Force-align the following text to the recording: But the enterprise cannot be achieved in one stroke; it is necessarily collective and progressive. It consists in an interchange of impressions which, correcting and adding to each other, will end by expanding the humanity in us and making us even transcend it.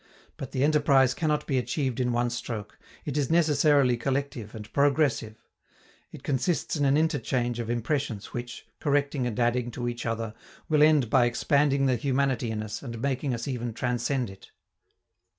But 0.35 0.49
the 0.51 0.63
enterprise 0.63 1.13
cannot 1.13 1.45
be 1.45 1.59
achieved 1.59 1.99
in 1.99 2.11
one 2.11 2.31
stroke; 2.31 2.79
it 3.05 3.17
is 3.17 3.29
necessarily 3.29 3.97
collective 3.97 4.55
and 4.55 4.73
progressive. 4.73 5.35
It 6.11 6.23
consists 6.23 6.75
in 6.75 6.85
an 6.85 6.97
interchange 6.97 7.59
of 7.59 7.69
impressions 7.69 8.33
which, 8.33 8.65
correcting 8.79 9.27
and 9.27 9.39
adding 9.39 9.69
to 9.69 9.87
each 9.87 10.07
other, 10.07 10.33
will 10.67 10.81
end 10.81 11.11
by 11.11 11.25
expanding 11.25 11.85
the 11.85 11.97
humanity 11.97 12.49
in 12.49 12.63
us 12.63 12.81
and 12.81 12.99
making 12.99 13.35
us 13.35 13.47
even 13.47 13.73
transcend 13.75 14.31
it. 14.31 14.49